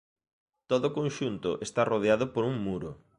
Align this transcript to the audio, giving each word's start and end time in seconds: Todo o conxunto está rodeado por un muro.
Todo 0.69 0.85
o 0.87 0.95
conxunto 0.99 1.49
está 1.67 1.81
rodeado 1.91 2.25
por 2.33 2.43
un 2.51 2.55
muro. 2.65 2.91